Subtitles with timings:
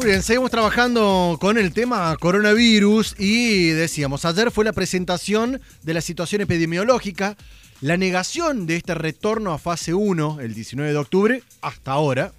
[0.00, 5.92] Muy bien, seguimos trabajando con el tema coronavirus y decíamos, ayer fue la presentación de
[5.92, 7.36] la situación epidemiológica,
[7.82, 12.32] la negación de este retorno a fase 1 el 19 de octubre hasta ahora,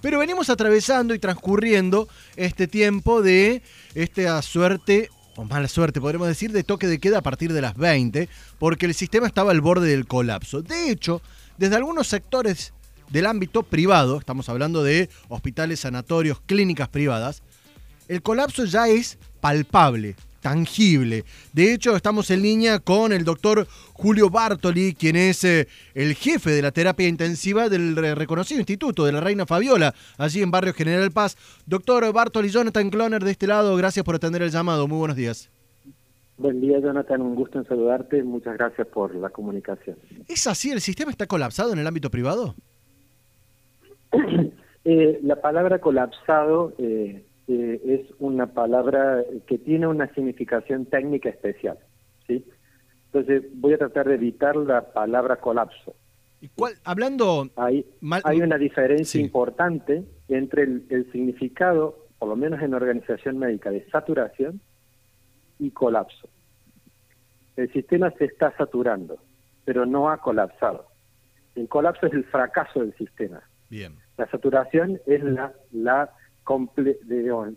[0.00, 3.62] pero venimos atravesando y transcurriendo este tiempo de
[3.96, 7.76] esta suerte, o mala suerte podríamos decir, de toque de queda a partir de las
[7.76, 8.28] 20,
[8.60, 10.62] porque el sistema estaba al borde del colapso.
[10.62, 11.20] De hecho,
[11.58, 12.74] desde algunos sectores
[13.10, 17.42] del ámbito privado, estamos hablando de hospitales, sanatorios, clínicas privadas,
[18.08, 21.24] el colapso ya es palpable, tangible.
[21.52, 26.50] De hecho, estamos en línea con el doctor Julio Bartoli, quien es eh, el jefe
[26.50, 31.10] de la terapia intensiva del reconocido instituto de la Reina Fabiola, allí en Barrio General
[31.10, 31.36] Paz.
[31.66, 34.86] Doctor Bartoli, Jonathan Cloner de este lado, gracias por atender el llamado.
[34.86, 35.50] Muy buenos días.
[36.38, 37.22] Buen día, Jonathan.
[37.22, 38.22] Un gusto en saludarte.
[38.22, 39.96] Muchas gracias por la comunicación.
[40.28, 40.70] ¿Es así?
[40.70, 42.54] ¿El sistema está colapsado en el ámbito privado?
[44.88, 51.76] Eh, la palabra colapsado eh, eh, es una palabra que tiene una significación técnica especial,
[52.28, 52.44] ¿sí?
[53.06, 55.96] Entonces voy a tratar de evitar la palabra colapso.
[56.40, 57.50] ¿Y cuál, hablando...
[57.56, 57.84] Hay,
[58.22, 64.60] hay una diferencia importante entre el, significado, por lo menos en organización médica, de saturación
[65.58, 66.28] y colapso.
[67.56, 69.18] El sistema se está saturando,
[69.64, 70.86] pero no ha colapsado.
[71.56, 73.42] El colapso es el fracaso del sistema.
[73.68, 74.05] Bien.
[74.16, 76.12] La saturación es la, la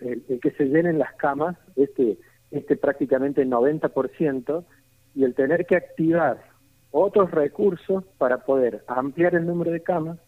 [0.00, 2.18] el, que se llenen las camas, este,
[2.50, 4.64] este prácticamente 90%,
[5.14, 6.42] y el tener que activar
[6.90, 10.18] otros recursos para poder ampliar el número de camas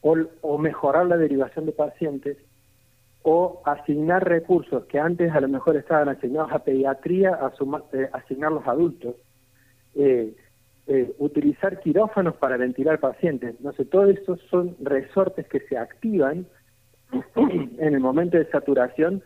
[0.00, 2.36] o, o mejorar la derivación de pacientes
[3.22, 7.52] o asignar recursos que antes a lo mejor estaban asignados a pediatría, a
[7.92, 9.16] eh, asignarlos a adultos.
[9.94, 10.34] Eh,
[10.88, 13.60] eh, utilizar quirófanos para ventilar pacientes.
[13.60, 16.46] No sé, todos estos son resortes que se activan
[17.36, 19.22] en el momento de saturación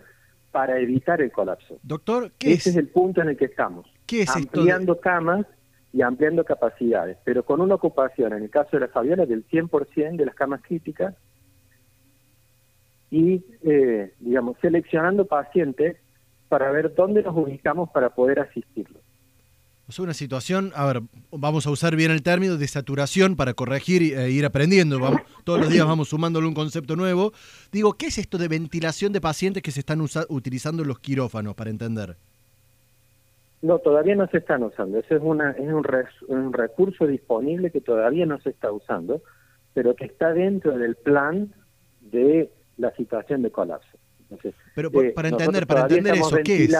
[0.50, 1.78] para evitar el colapso.
[1.82, 2.76] Doctor, ¿qué Ese es?
[2.76, 3.86] el punto en el que estamos.
[4.06, 5.46] ¿Qué es ampliando camas
[5.92, 10.16] y ampliando capacidades, pero con una ocupación, en el caso de la Fabiola, del 100%
[10.16, 11.14] de las camas críticas
[13.10, 15.98] y, eh, digamos, seleccionando pacientes
[16.48, 19.01] para ver dónde nos ubicamos para poder asistirlos.
[19.88, 24.16] Es una situación, a ver, vamos a usar bien el término de saturación para corregir
[24.16, 24.98] e ir aprendiendo.
[25.44, 27.32] todos los días vamos sumándole un concepto nuevo.
[27.72, 31.70] Digo, ¿qué es esto de ventilación de pacientes que se están utilizando los quirófanos, para
[31.70, 32.16] entender?
[33.60, 34.98] No, todavía no se están usando.
[34.98, 35.84] Ese es, una, es un,
[36.28, 39.22] un recurso disponible que todavía no se está usando,
[39.74, 41.52] pero que está dentro del plan
[42.00, 43.98] de la situación de colapso.
[44.74, 46.76] pero eh, para entender, para entender eso, ¿qué es?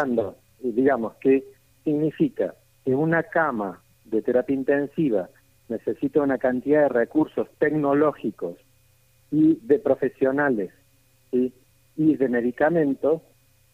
[0.60, 1.44] Digamos, ¿qué
[1.84, 2.54] significa
[2.84, 5.28] que una cama de terapia intensiva
[5.68, 8.56] necesita una cantidad de recursos tecnológicos
[9.30, 10.72] y de profesionales
[11.30, 11.52] y
[11.96, 13.22] de medicamentos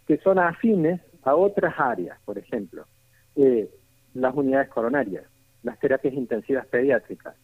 [0.07, 2.87] que son afines a otras áreas, por ejemplo,
[3.37, 3.69] eh,
[4.15, 5.25] las unidades coronarias,
[5.63, 7.35] las terapias intensivas pediátricas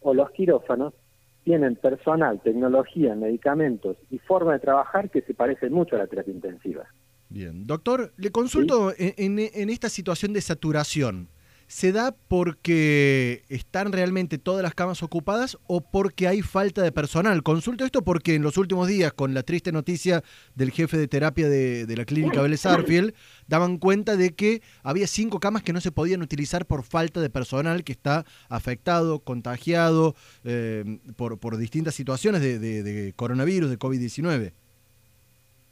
[0.00, 0.94] o los quirófanos
[1.42, 6.32] tienen personal, tecnología, medicamentos y forma de trabajar que se parecen mucho a la terapia
[6.32, 6.86] intensiva.
[7.34, 11.30] Bien, doctor, le consulto en, esta situación de saturación.
[11.66, 17.42] ¿Se da porque están realmente todas las camas ocupadas o porque hay falta de personal?
[17.42, 20.22] Consulto esto porque en los últimos días, con la triste noticia
[20.54, 23.16] del jefe de terapia de, la clínica Vélez Arfiel,
[23.48, 27.30] daban cuenta de que había cinco camas que no se podían utilizar por falta de
[27.30, 30.14] personal que está afectado, contagiado
[30.44, 34.52] eh, por, distintas situaciones de, de coronavirus, de COVID-19.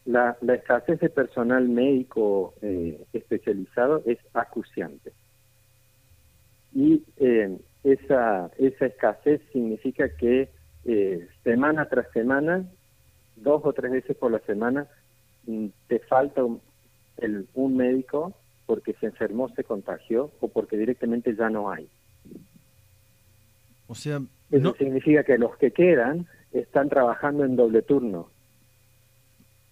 [0.04, 5.12] La, escasez de personal médico eh, especializado es acuciante.
[6.74, 10.50] Y eh, esa, esa escasez significa que
[10.84, 12.64] eh, semana tras semana,
[13.36, 14.88] dos o tres veces por la semana,
[15.46, 16.60] mm, te falta un,
[17.18, 18.34] el, un médico
[18.66, 21.88] porque se enfermó, se contagió o porque directamente ya no hay.
[23.86, 24.20] O sea,
[24.50, 28.31] eso significa que los que quedan están trabajando en doble turno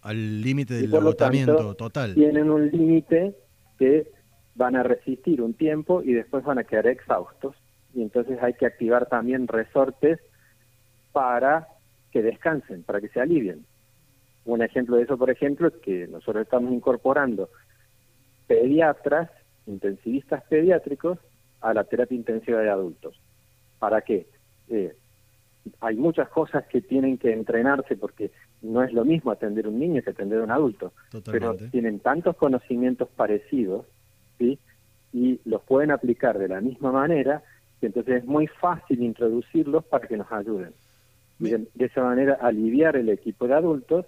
[0.02, 2.14] al límite del agotamiento total.
[2.14, 3.34] Tienen un límite
[3.78, 4.10] que
[4.54, 7.56] van a resistir un tiempo y después van a quedar exhaustos.
[7.94, 10.20] Y entonces hay que activar también resortes
[11.12, 11.68] para
[12.12, 13.64] que descansen, para que se alivien.
[14.44, 17.50] Un ejemplo de eso, por ejemplo, es que nosotros estamos incorporando
[18.46, 19.30] pediatras,
[19.66, 21.18] intensivistas pediátricos,
[21.60, 23.20] a la terapia intensiva de adultos.
[23.78, 24.26] ¿Para qué?
[24.68, 24.96] Eh,
[25.80, 28.30] hay muchas cosas que tienen que entrenarse porque
[28.62, 30.92] no es lo mismo atender un niño que atender a un adulto,
[31.30, 33.86] pero tienen tantos conocimientos parecidos,
[34.38, 34.58] ¿sí?
[35.12, 37.42] Y los pueden aplicar de la misma manera,
[37.80, 40.72] que entonces es muy fácil introducirlos para que nos ayuden.
[41.38, 44.06] de esa manera aliviar el equipo de adultos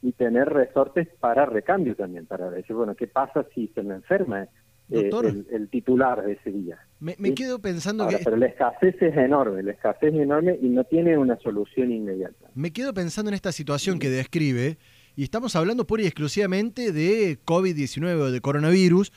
[0.00, 4.46] y tener resortes para recambio también, para decir, bueno, ¿qué pasa si se me enferma
[4.90, 5.10] eh,
[5.50, 6.78] el, titular de ese día?
[7.00, 8.18] Me, quedo pensando que...
[8.18, 12.50] Pero la escasez es enorme, la escasez es enorme y no tiene una solución inmediata.
[12.54, 14.78] Me quedo pensando en esta situación que describe,
[15.16, 19.12] y estamos hablando pura y exclusivamente de COVID-19 o de coronavirus,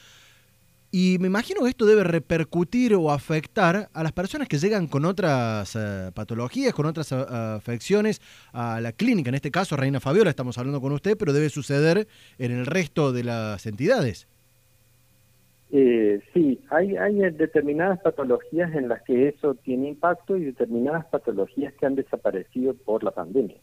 [0.93, 5.05] y me imagino que esto debe repercutir o afectar a las personas que llegan con
[5.05, 8.21] otras eh, patologías, con otras eh, afecciones
[8.51, 9.29] a la clínica.
[9.29, 13.13] En este caso, Reina Fabiola, estamos hablando con usted, pero debe suceder en el resto
[13.13, 14.27] de las entidades.
[15.73, 21.73] Eh, sí, hay, hay determinadas patologías en las que eso tiene impacto y determinadas patologías
[21.75, 23.57] que han desaparecido por la pandemia.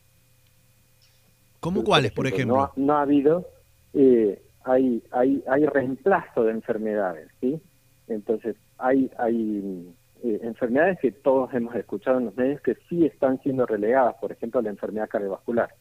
[1.61, 2.73] ¿Cómo cuáles, por ejemplo?
[2.77, 3.47] No, ha habido...
[3.93, 7.61] Eh, hay, hay, hay reemplazo de enfermedades, ¿sí?
[8.07, 13.41] Entonces, hay, hay eh, enfermedades que todos hemos escuchado en los medios que sí están
[13.43, 15.75] siendo relegadas, por ejemplo, la enfermedad cardiovascular.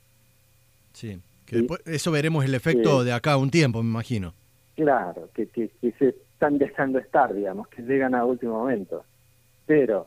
[0.94, 4.34] Sí, que eso veremos el efecto de acá a un tiempo, me imagino.
[4.78, 9.04] Claro, que, que, que, se están dejando estar, digamos, que llegan a último momento.
[9.66, 10.06] Pero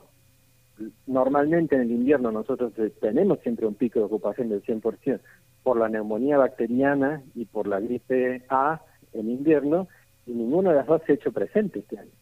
[1.08, 5.18] normalmente en el invierno nosotros tenemos siempre un pico de ocupación del 100%
[5.64, 8.80] por la neumonía bacteriana y por la gripe A
[9.12, 9.88] en invierno,
[10.24, 12.12] y ninguno de las dos se ha hecho presente este año.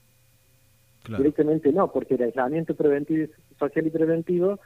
[1.18, 4.58] Directamente no, porque el aislamiento preventivo, social y preventivo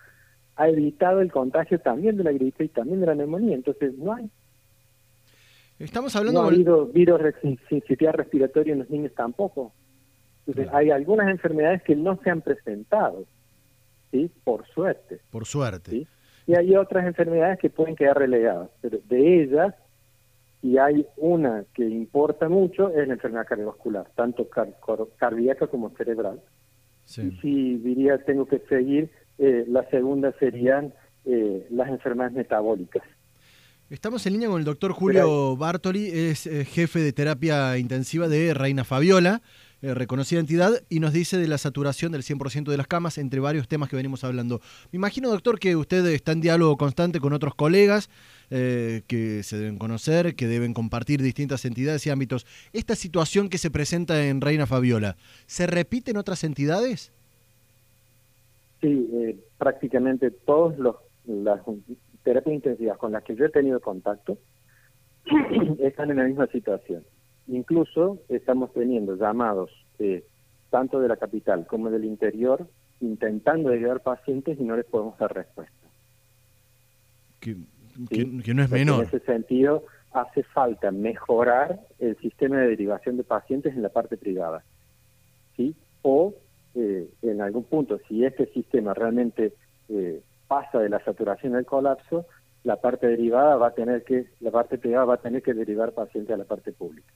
[0.54, 4.14] ha evitado el contagio también de la gripe y también de la neumonía, entonces no
[4.14, 4.30] hay.
[5.84, 7.20] Estamos hablando no ha habido virus
[7.68, 9.72] sincitial respiratorio en los niños tampoco.
[10.46, 13.24] Entonces, hay algunas enfermedades que no se han presentado,
[14.10, 14.30] ¿sí?
[14.42, 15.20] Por suerte.
[15.30, 15.90] Por suerte.
[15.90, 16.08] ¿sí?
[16.46, 19.74] y hay otras enfermedades que pueden quedar relegadas, pero de ellas,
[20.62, 24.48] y hay una que importa mucho, es la enfermedad cardiovascular, tanto
[25.16, 26.40] cardíaca como cerebral.
[27.16, 30.94] Y si diría, tengo que seguir, eh, la segunda serían
[31.24, 33.02] eh, las enfermedades metabólicas.
[33.92, 38.54] Estamos en línea con el doctor Julio Bartoli, es eh, jefe de terapia intensiva de
[38.54, 39.42] Reina Fabiola.
[39.82, 43.38] Eh, reconocida entidad, y nos dice de la saturación del 100% de las camas, entre
[43.40, 44.62] varios temas que venimos hablando.
[44.92, 48.08] Me imagino, doctor, que usted está en diálogo constante con otros colegas
[48.48, 52.46] eh, que se deben conocer, que deben compartir distintas entidades y ámbitos.
[52.72, 57.12] ¿Esta situación que se presenta en Reina Fabiola, ¿se repite en otras entidades?
[58.80, 59.06] Sí,
[59.58, 60.78] prácticamente todas
[61.26, 61.60] las
[62.22, 64.38] terapias intensivas con las que yo he tenido contacto
[65.80, 67.04] están en la misma situación.
[67.48, 70.24] Incluso estamos teniendo llamados eh,
[70.70, 72.66] tanto de la capital como del interior
[73.00, 75.74] intentando ayudar pacientes y no les podemos dar respuesta.
[77.40, 77.56] Que,
[78.54, 79.00] no es menor.
[79.00, 84.16] En ese sentido, hace falta mejorar el sistema de derivación de pacientes en la parte
[84.16, 84.64] privada.
[85.56, 85.74] ¿sí?
[86.02, 86.34] O
[86.74, 89.52] eh, en algún punto, si este sistema realmente
[89.88, 90.22] eh,
[90.52, 92.26] pasa de la saturación al colapso,
[92.62, 95.92] la parte derivada va a tener que, la parte privada va a tener que derivar
[95.92, 97.12] pacientes a la parte pública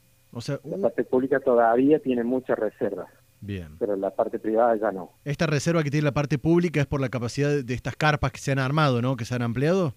[0.65, 3.09] la parte pública todavía tiene muchas reservas.
[3.41, 3.77] Bien.
[3.79, 5.13] Pero la parte privada ya no.
[5.25, 8.39] Esta reserva que tiene la parte pública es por la capacidad de estas carpas que
[8.39, 9.17] se han armado, ¿no?
[9.17, 9.95] Que se han ampliado.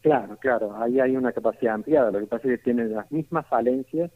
[0.00, 0.76] Claro, claro.
[0.80, 2.10] Ahí hay una capacidad ampliada.
[2.10, 4.10] Lo que pasa es que tienen las mismas falencias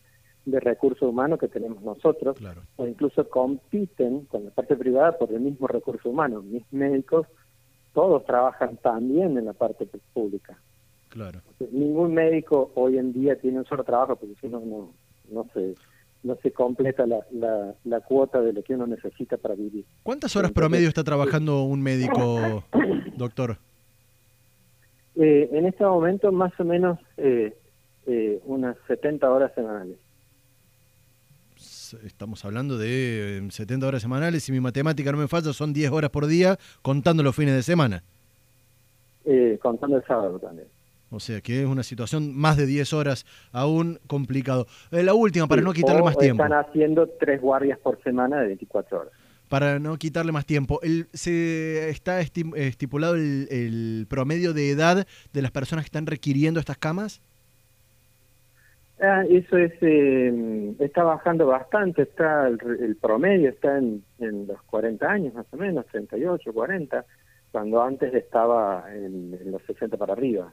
[0.44, 2.36] de recursos humanos que tenemos nosotros.
[2.38, 2.62] Claro.
[2.76, 6.42] O incluso compiten con la parte privada por el mismo recurso humano.
[6.42, 7.26] Mis médicos,
[7.92, 10.58] todos trabajan también en la parte pública.
[11.08, 11.40] Claro.
[11.70, 14.90] Ningún médico hoy en día tiene un solo trabajo, porque si no, no
[15.30, 15.74] no se
[16.22, 17.24] no se completa la,
[17.84, 19.84] la, cuota de lo que uno necesita para vivir.
[20.04, 22.62] ¿Cuántas horas promedio está trabajando un médico,
[23.16, 23.58] doctor?
[25.16, 27.56] Eh, en este momento más o menos eh,
[28.06, 29.98] eh, unas 70 horas semanales.
[32.04, 36.10] Estamos hablando de 70 horas semanales, si mi matemática no me falla, son 10 horas
[36.10, 38.02] por día contando los fines de semana.
[39.60, 40.68] contando el sábado también.
[41.12, 44.66] O sea que es una situación más de 10 horas aún complicado.
[44.90, 46.42] Eh, la última, para no quitarle más tiempo.
[46.42, 49.12] Están haciendo tres guardias por semana de 24 horas.
[49.50, 55.50] Para no quitarle más tiempo, el, ¿se está estipulado el, promedio de edad de las
[55.50, 57.20] personas que están requiriendo estas camas?
[59.04, 65.10] Ah, eso es eh, está bajando bastante, está el, promedio está en, en, los 40
[65.10, 67.04] años más o menos, 38, 40,
[67.50, 70.52] cuando antes estaba en, en los 60 para arriba.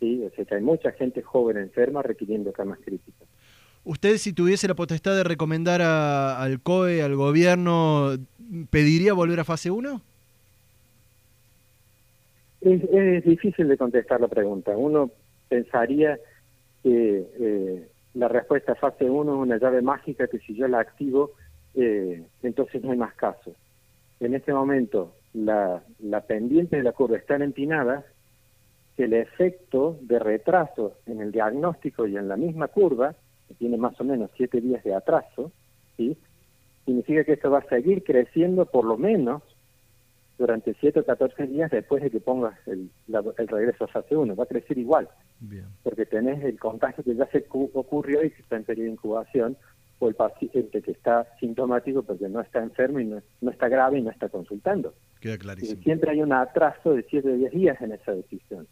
[0.00, 0.24] ¿sí?
[0.24, 3.28] O sea que hay mucha gente joven enferma requiriendo camas críticas.
[3.84, 8.10] ¿Usted si tuviese la potestad de recomendar al COE, al gobierno,
[8.70, 10.02] pediría volver a fase 1?
[12.60, 14.76] Es, difícil de contestar la pregunta.
[14.76, 15.10] Uno
[15.48, 16.18] pensaría
[16.82, 21.32] que eh, la respuesta fase 1 es una llave mágica que si yo la activo,
[21.74, 23.54] eh, entonces no hay más casos.
[24.20, 28.04] En este momento la, la pendiente de la curva está empinada
[28.96, 33.14] que el efecto de retraso en el diagnóstico y en la misma curva,
[33.46, 35.52] que tiene más o menos siete días de atraso,
[35.96, 36.16] ¿sí?
[36.84, 39.42] significa que esto va a seguir creciendo por lo menos
[40.38, 44.36] durante 7 o 14 días después de que pongas el, el regreso a fase 1.
[44.36, 45.08] Va a crecer igual,
[45.82, 49.56] porque tenés el contagio que ya se ocurrió y que está en periodo de incubación,
[50.00, 54.02] o el paciente que está sintomático porque no está enfermo y no, está grave y
[54.02, 54.94] no está consultando.
[55.20, 55.82] Queda clarísimo.
[55.82, 58.68] siempre hay un atraso de 7 o 10 días en esa decisión.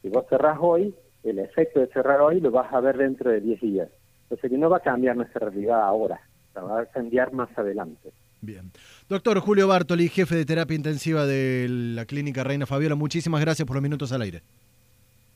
[0.00, 3.40] Si vos cerrás hoy, el efecto de cerrar hoy lo vas a ver dentro de
[3.40, 3.88] 10 días.
[4.22, 6.20] Entonces que no va a cambiar nuestra realidad ahora,
[6.56, 8.10] va a cambiar más adelante.
[8.40, 8.70] Bien.
[9.08, 13.76] Doctor Julio Bartoli, jefe de terapia intensiva de la Clínica Reina Fabiola, muchísimas gracias por
[13.76, 14.42] los minutos al aire.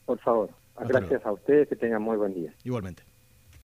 [0.06, 0.50] Por favor,
[0.88, 2.52] gracias a ustedes, que tengan muy buen día.
[2.64, 3.02] Igualmente.